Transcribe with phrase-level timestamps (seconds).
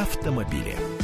[0.00, 0.99] автомобили.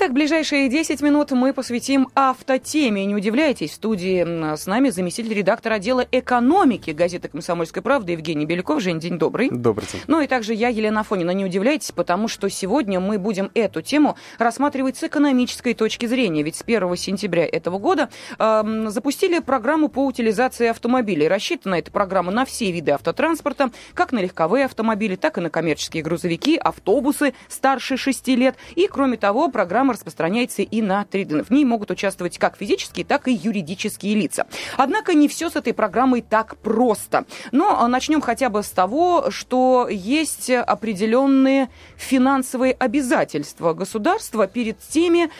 [0.00, 3.04] Итак, ближайшие 10 минут мы посвятим автотеме.
[3.04, 8.80] Не удивляйтесь, в студии с нами заместитель редактора отдела экономики газеты «Комсомольская правда» Евгений Беляков.
[8.80, 9.50] Жень, день добрый.
[9.50, 10.00] Добрый день.
[10.06, 11.32] Ну и также я, Елена Афонина.
[11.32, 16.42] Не удивляйтесь, потому что сегодня мы будем эту тему рассматривать с экономической точки зрения.
[16.42, 18.08] Ведь с 1 сентября этого года
[18.38, 21.28] э, запустили программу по утилизации автомобилей.
[21.28, 26.02] Рассчитана эта программа на все виды автотранспорта, как на легковые автомобили, так и на коммерческие
[26.02, 28.56] грузовики, автобусы старше 6 лет.
[28.76, 31.46] И, кроме того, программа программа распространяется и на трейдинг.
[31.46, 34.46] В ней могут участвовать как физические, так и юридические лица.
[34.76, 37.24] Однако не все с этой программой так просто.
[37.52, 45.30] Но начнем хотя бы с того, что есть определенные финансовые обязательства государства перед теми,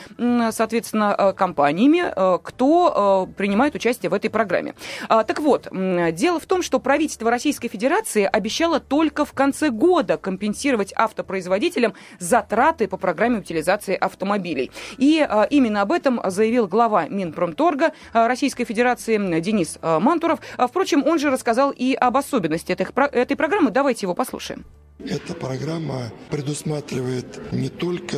[0.51, 4.73] соответственно, э, компаниями, э, кто э, принимает участие в этой программе.
[5.07, 10.17] А, так вот, дело в том, что правительство Российской Федерации обещало только в конце года
[10.17, 14.71] компенсировать автопроизводителям затраты по программе утилизации автомобилей автомобилей.
[14.97, 20.39] И а, именно об этом заявил глава Минпромторга а, Российской Федерации Денис а, Мантуров.
[20.57, 23.71] Впрочем, он же рассказал и об особенности этой, программы.
[23.71, 24.65] Давайте его послушаем.
[24.99, 28.17] Эта программа предусматривает не только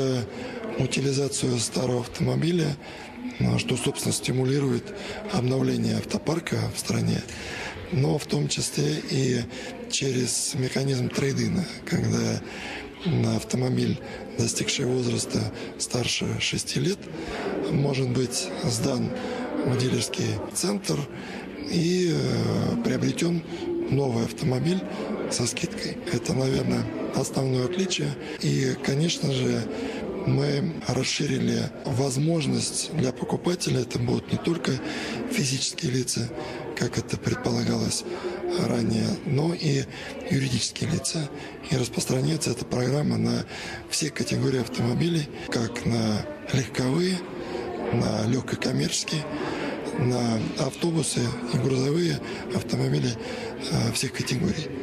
[0.80, 2.76] утилизацию старого автомобиля,
[3.58, 4.94] что, собственно, стимулирует
[5.32, 7.22] обновление автопарка в стране,
[7.92, 9.42] но в том числе и
[9.92, 12.42] через механизм трейдина, когда
[13.06, 14.00] на автомобиль,
[14.38, 15.40] достигший возраста
[15.78, 17.00] старше 6 лет,
[17.72, 19.10] может быть сдан
[19.66, 21.00] в дилерский центр
[21.72, 23.44] и э, приобретен
[23.90, 24.82] новый автомобиль
[25.32, 25.98] со скидкой.
[26.12, 28.10] Это, наверное, основное отличие.
[28.42, 29.64] И, конечно же,
[30.26, 33.82] мы расширили возможность для покупателя.
[33.82, 34.72] Это будут не только
[35.32, 36.30] физические лица,
[36.78, 38.04] как это предполагалось
[38.59, 39.84] ранее, но и
[40.30, 41.30] юридические лица.
[41.70, 43.45] И распространяется эта программа на
[43.90, 47.17] все категории автомобилей, как на легковые,
[47.94, 49.23] на легкокоммерческие,
[50.00, 51.22] на автобусы
[51.54, 52.20] и грузовые
[52.55, 53.10] автомобили
[53.72, 54.83] э, всех категорий.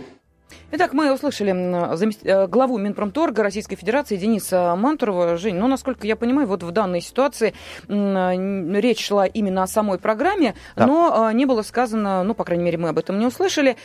[0.73, 5.37] Итак, мы услышали э, главу Минпромторга Российской Федерации Дениса Мантурова.
[5.37, 7.55] Жень, ну, насколько я понимаю, вот в данной ситуации
[7.89, 10.87] речь шла именно о самой программе, да.
[10.87, 13.77] но э, не было сказано, ну, по крайней мере, мы об этом не услышали,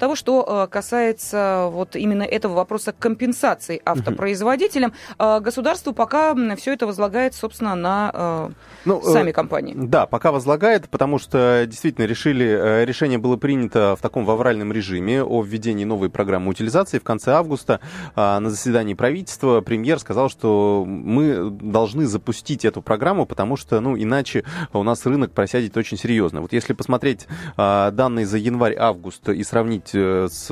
[0.00, 4.94] того, что э, касается вот именно этого вопроса компенсации автопроизводителям.
[5.18, 5.40] Угу.
[5.42, 8.50] Государству пока все это возлагает, собственно, на
[8.84, 9.74] ну, сами компании.
[9.76, 15.42] Да, пока возлагает, потому что действительно решили, решение было принято в таком вавральном режиме о
[15.42, 16.98] введении новой программы программы утилизации.
[16.98, 17.80] В конце августа
[18.16, 23.98] а, на заседании правительства премьер сказал, что мы должны запустить эту программу, потому что, ну,
[23.98, 26.40] иначе у нас рынок просядет очень серьезно.
[26.40, 27.26] Вот если посмотреть
[27.58, 30.46] а, данные за январь-август и сравнить э, с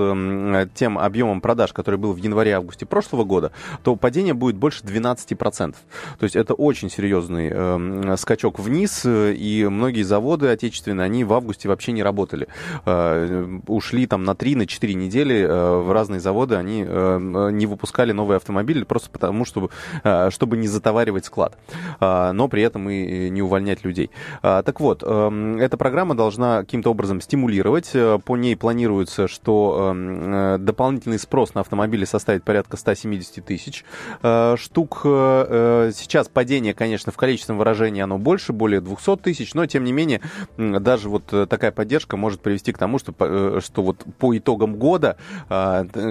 [0.74, 3.50] тем объемом продаж, который был в январе-августе прошлого года,
[3.82, 5.74] то падение будет больше 12%.
[6.18, 11.70] То есть это очень серьезный э, скачок вниз, и многие заводы отечественные, они в августе
[11.70, 12.48] вообще не работали.
[12.84, 15.46] Э, ушли там на 3-4 на недели
[15.78, 19.70] в разные заводы они э, не выпускали новые автомобили просто потому, чтобы,
[20.04, 21.56] э, чтобы не затоваривать склад,
[22.00, 24.10] а, но при этом и не увольнять людей.
[24.42, 27.90] А, так вот, эм, эта программа должна каким-то образом стимулировать.
[27.94, 33.84] Э, по ней планируется, что эм, дополнительный спрос на автомобили составит порядка 170 тысяч
[34.56, 35.00] штук.
[35.02, 40.20] Сейчас падение, конечно, в количественном выражении оно больше, более 200 тысяч, но тем не менее
[40.56, 45.16] даже вот такая поддержка может привести к тому, что, что вот по итогам года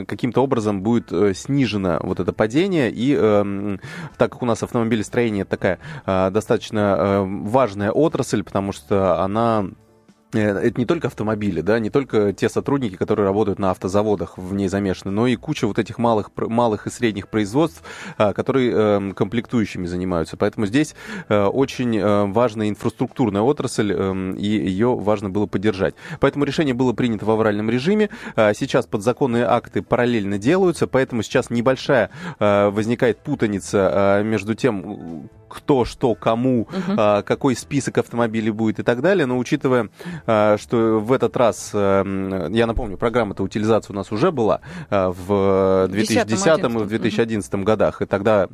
[0.08, 2.92] каким-то образом будет э, снижено вот это падение.
[2.92, 3.80] И эм,
[4.18, 9.89] так как у нас автомобилестроение такая а, достаточно э, важная отрасль, потому что она Э,
[10.32, 14.68] это не только автомобили, да, не только те сотрудники, которые работают на автозаводах в ней
[14.68, 17.84] замешаны, но и куча вот этих малых, малых и средних производств,
[18.18, 20.38] а, которые эм, комплектующими занимаются.
[20.38, 20.96] Поэтому здесь
[21.30, 25.96] э, очень э, важная инфраструктурная отрасль, эм, и ее важно было поддержать.
[26.20, 28.10] Поэтому решение было принято в авральном режиме.
[28.36, 32.10] А, сейчас подзаконные акты параллельно делаются, поэтому сейчас небольшая
[32.40, 36.96] возникает путаница между тем, кто, что, кому, угу.
[37.26, 39.26] какой список автомобилей будет и так далее.
[39.26, 39.90] Но учитывая,
[40.26, 42.04] а, что в этот раз, а,
[42.50, 47.64] я напомню, программа-то утилизация у нас уже была в 2010 и в 2011 угу.
[47.64, 48.48] годах, и тогда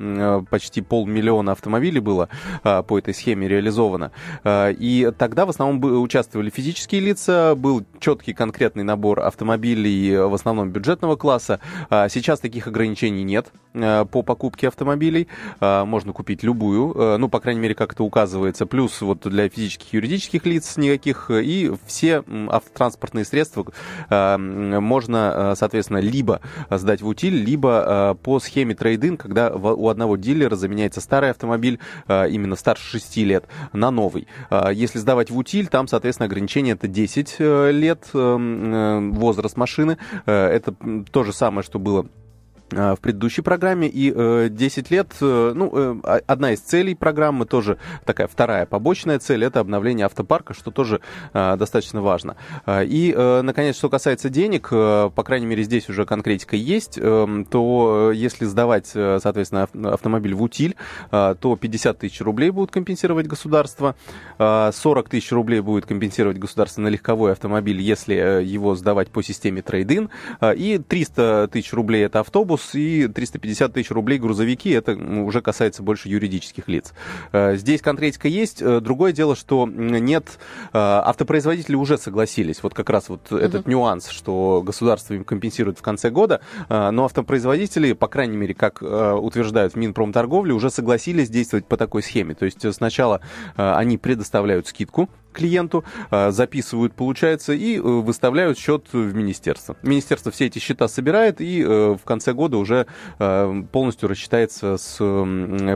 [0.49, 2.29] почти полмиллиона автомобилей было
[2.63, 4.11] по этой схеме реализовано.
[4.45, 11.15] И тогда в основном участвовали физические лица, был четкий конкретный набор автомобилей, в основном бюджетного
[11.15, 11.59] класса.
[11.89, 13.51] Сейчас таких ограничений нет
[14.11, 15.27] по покупке автомобилей.
[15.59, 19.93] Можно купить любую э, ну, по крайней мере, как это указывается, плюс вот для физических
[19.93, 23.65] и юридических лиц никаких, и все автотранспортные средства
[24.09, 30.55] э, можно, соответственно, либо сдать в утиль, либо по схеме трейдинг, когда у одного дилера
[30.55, 34.27] заменяется старый автомобиль, именно старше 6 лет, на новый.
[34.71, 39.97] Если сдавать в утиль, там, соответственно, ограничение это 10 лет возраст машины.
[40.25, 40.75] Это
[41.11, 42.24] то же самое, что было Э,
[42.71, 47.77] в предыдущей программе, и э, 10 лет, э, ну, э, одна из целей программы, тоже
[48.05, 51.01] такая вторая побочная цель, это обновление автопарка, что тоже
[51.33, 52.37] э, достаточно важно.
[52.65, 56.97] Э, и, э, наконец, что касается денег, э, по крайней мере, здесь уже конкретика есть,
[57.01, 60.75] э, то если сдавать, э, соответственно, автомобиль в утиль,
[61.11, 63.95] э, то 50 тысяч рублей будут компенсировать государство,
[64.39, 69.21] э, 40 тысяч рублей будет компенсировать государство на легковой автомобиль, если э, его сдавать по
[69.21, 70.09] системе трейдин,
[70.41, 74.69] э, и 300 тысяч рублей это автобус, автобус и 350 тысяч рублей грузовики.
[74.71, 76.93] Это уже касается больше юридических лиц.
[77.31, 78.61] Э, здесь конкретика есть.
[78.61, 80.39] Э, другое дело, что нет...
[80.73, 82.63] Э, автопроизводители уже согласились.
[82.63, 83.37] Вот как раз вот угу.
[83.37, 86.41] этот нюанс, что государство им компенсирует в конце года.
[86.69, 92.35] Но автопроизводители, по крайней мере, как утверждают в Минпромторговле, уже согласились действовать по такой схеме.
[92.35, 93.21] То есть сначала
[93.55, 99.75] они предоставляют скидку клиенту, а, записывают, получается, и э, выставляют счет в министерство.
[99.83, 102.87] Министерство все эти счета собирает и э, в конце года уже
[103.19, 104.95] э, полностью рассчитается с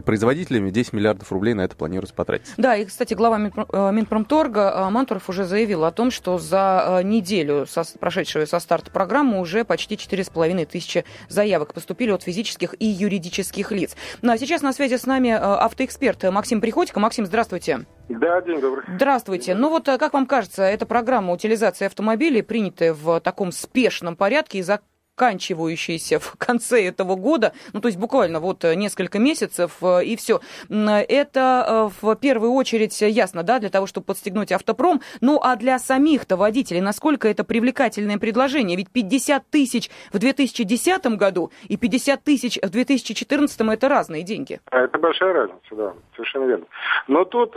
[0.06, 0.70] производителями.
[0.70, 2.48] 10 миллиардов рублей на это планируется потратить.
[2.58, 8.48] Да, и, кстати, глава Минпромторга Мантуров уже заявил о том, что за неделю, со, прошедшую
[8.48, 13.96] со старта программы, уже почти 4,5 тысячи заявок поступили от физических и юридических лиц.
[14.22, 17.00] Ну а сейчас на связи с нами автоэксперт Максим Приходько.
[17.00, 17.86] Максим, здравствуйте.
[18.10, 18.84] Да, день добрый.
[18.96, 19.49] Здравствуйте.
[19.56, 24.60] Ну вот, э, как вам кажется, эта программа утилизации автомобилей, принятая в таком спешном порядке
[24.60, 24.82] и за
[25.20, 30.16] заканчивающийся в конце этого года, ну, то есть буквально вот э, несколько месяцев, э, и
[30.16, 30.40] все.
[30.70, 35.02] Это э, в первую очередь ясно, да, для того, чтобы подстегнуть автопром.
[35.20, 38.78] Ну, а для самих-то водителей, насколько это привлекательное предложение?
[38.78, 44.62] Ведь 50 тысяч в 2010 году и 50 тысяч в 2014 это разные деньги.
[44.72, 46.66] А, это большая разница, да, совершенно верно.
[47.08, 47.56] Но тут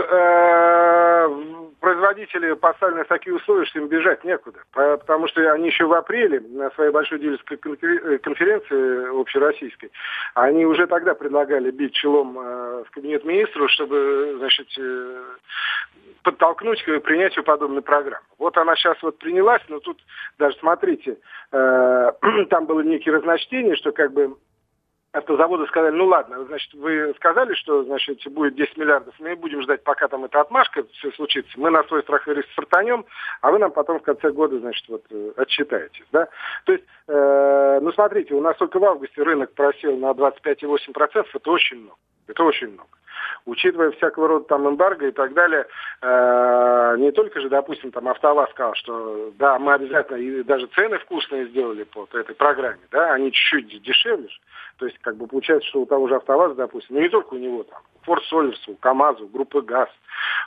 [1.82, 6.40] производители поставлены в такие условия, что им бежать некуда, потому что они еще в апреле
[6.40, 9.90] на своей большой дилерской Э, конференции общероссийской,
[10.34, 15.22] они уже тогда предлагали бить челом э, в кабинет министру, чтобы, значит, э,
[16.22, 18.24] подтолкнуть к принятию подобной программы.
[18.38, 19.98] Вот она сейчас вот принялась, но тут
[20.38, 21.18] даже смотрите,
[21.50, 24.36] там было некие разночтения, что как бы
[25.12, 29.84] автозаводы сказали, ну ладно, значит, вы сказали, что, значит, будет 10 миллиардов, мы будем ждать,
[29.84, 33.04] пока там эта отмашка все случится, мы на свой страх и риск стартанем,
[33.42, 36.28] а вы нам потом в конце года, значит, вот э, отчитаетесь, да.
[36.64, 41.50] То есть, э, ну смотрите, у нас только в августе рынок просел на 25,8%, это
[41.50, 42.88] очень много, это очень много
[43.46, 45.66] учитывая всякого рода там эмбарго и так далее,
[46.00, 50.98] э, не только же, допустим, там АвтоВАЗ сказал, что да, мы обязательно и даже цены
[50.98, 54.28] вкусные сделали по этой программе, да, они чуть-чуть дешевле,
[54.78, 57.38] то есть, как бы получается, что у того же АвтоВАЗа, допустим, ну не только у
[57.38, 59.88] него, там, Форд Солерсу, КАМАЗу, группы ГАЗ,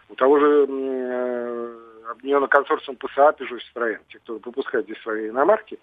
[0.10, 5.80] у того же э, объединенный консорциум ПСА Peugeot Citroёn, те, кто выпускает здесь свои иномарки,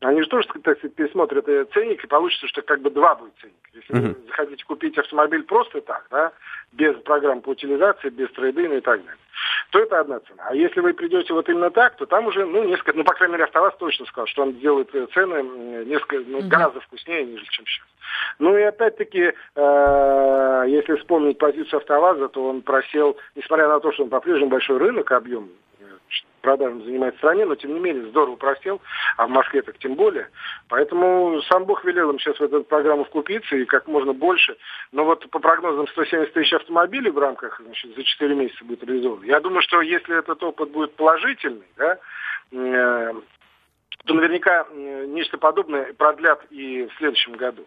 [0.00, 3.70] они же тоже, так сказать, пересмотрят ценник, и получится, что как бы два будет ценника.
[3.72, 4.22] Если mm-hmm.
[4.22, 6.32] вы захотите купить автомобиль просто так, да,
[6.72, 9.18] без программ по утилизации, без трейдина и так далее,
[9.70, 10.44] то это одна цена.
[10.48, 13.32] А если вы придете вот именно так, то там уже, ну, несколько, ну, по крайней
[13.32, 15.42] мере, АвтоВАЗ точно сказал, что он делает э, цены
[15.84, 16.48] несколько, ну, mm-hmm.
[16.48, 17.86] гораздо вкуснее, нежели чем сейчас.
[18.38, 24.04] Ну и опять-таки, э, если вспомнить позицию АвтоВАЗа, то он просел, несмотря на то, что
[24.04, 25.50] он по-прежнему большой рынок, объем
[26.44, 28.80] продажам занимает в стране, но тем не менее здорово просел,
[29.16, 30.28] а в Москве так тем более.
[30.68, 34.56] Поэтому сам Бог велел им сейчас в эту программу вкупиться и как можно больше.
[34.92, 39.24] Но вот по прогнозам 170 тысяч автомобилей в рамках значит, за 4 месяца будет реализовано.
[39.24, 41.98] Я думаю, что если этот опыт будет положительный, да,
[42.52, 43.14] э,
[44.04, 47.64] то наверняка э, нечто подобное продлят и в следующем году.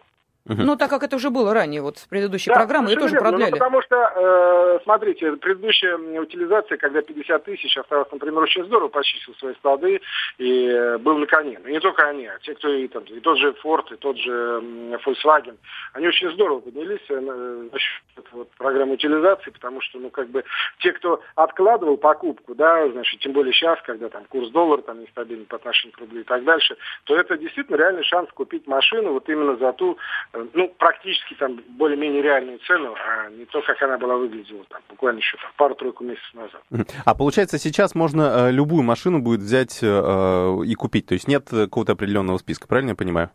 [0.48, 3.30] Ну, так как это уже было ранее, вот в предыдущей да, программе, ее тоже верно.
[3.30, 3.50] продляли.
[3.50, 9.34] Ну, потому что, э, смотрите, предыдущая утилизация, когда 50 тысяч оставалось, например, очень здорово почистил
[9.34, 10.00] свои склады
[10.38, 11.60] и э, был на коне.
[11.62, 14.16] Но не только они, а те, кто и, там, и тот же Ford, и тот
[14.16, 14.32] же
[15.04, 15.56] Volkswagen,
[15.92, 17.68] они очень здорово поднялись э,
[18.32, 20.44] вот, программы утилизации, потому что, ну, как бы,
[20.78, 25.46] те, кто откладывал покупку, да, значит, тем более сейчас, когда там курс доллара там нестабильный
[25.46, 29.28] по отношению к рублю и так дальше, то это действительно реальный шанс купить машину вот
[29.28, 29.98] именно за ту
[30.52, 35.18] ну, практически там более-менее реальную цену, а не то, как она была выглядела там, буквально
[35.18, 36.62] еще пару-тройку месяцев назад.
[37.04, 41.48] А получается, сейчас можно э, любую машину будет взять э, и купить, то есть нет
[41.48, 43.30] какого-то определенного списка, правильно я понимаю?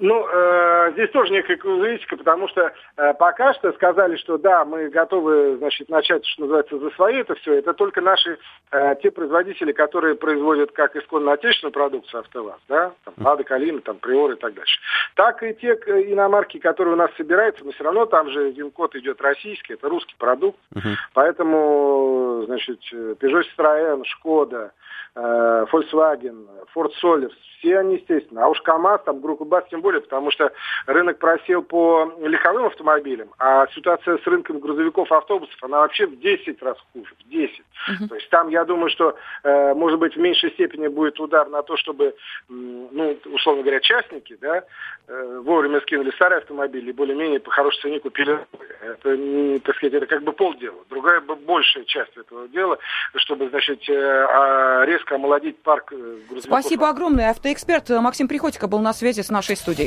[0.00, 4.88] Ну, э, здесь тоже некая казуистика, потому что э, пока что сказали, что да, мы
[4.88, 7.58] готовы, значит, начать, что называется, за свои это все.
[7.58, 8.38] Это только наши,
[8.72, 13.98] э, те производители, которые производят как исконно отечественную продукцию АвтоВАЗ, да, там, Лада, Калина, там,
[13.98, 14.80] Приор и так дальше.
[15.16, 19.20] Так и те иномарки, которые у нас собираются, но все равно там же вин-код идет
[19.20, 20.58] российский, это русский продукт.
[20.74, 20.94] Uh-huh.
[21.12, 24.72] Поэтому, значит, Peugeot Citroën, Шкода,
[25.14, 28.44] э, Volkswagen, Ford Solers, все они, естественно.
[28.44, 30.52] А уж КАМАЗ, там, группа БАС, тем более, потому что
[30.86, 36.62] рынок просел по легковым автомобилям, а ситуация с рынком грузовиков, автобусов, она вообще в 10
[36.62, 37.50] раз хуже, в 10.
[37.58, 38.08] Uh-huh.
[38.08, 41.62] То есть там, я думаю, что, э, может быть, в меньшей степени будет удар на
[41.62, 42.14] то, чтобы,
[42.48, 44.64] ну, условно говоря, частники, да,
[45.08, 48.38] э, вовремя скинули старые автомобили и более-менее по хорошей цене купили.
[48.80, 50.84] Это, так сказать, это как бы полдела.
[50.90, 52.78] Другая, большая часть этого дела,
[53.16, 56.44] чтобы, значит, э, а, резко омолодить парк грузовиков.
[56.44, 57.30] Спасибо огромное.
[57.30, 59.79] Авто эксперт Максим Приходько был на связи с нашей студией.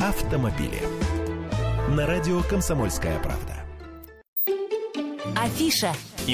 [0.00, 0.80] Автомобили.
[1.88, 3.54] На радио «Комсомольская правда».
[5.36, 5.92] Афиша–